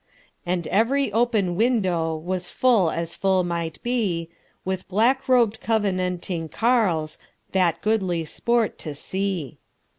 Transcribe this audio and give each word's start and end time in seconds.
And 0.47 0.65
every 0.69 1.13
open 1.13 1.55
windowWas 1.55 2.49
full 2.51 2.89
as 2.89 3.13
full 3.13 3.43
might 3.43 3.77
beWith 3.83 4.87
black 4.89 5.29
rob'd 5.29 5.61
Covenanting 5.61 6.49
carles, 6.49 7.19
That 7.51 7.83
goodly 7.83 8.25
sport 8.25 8.79
to 8.79 8.95
see! 8.95 9.59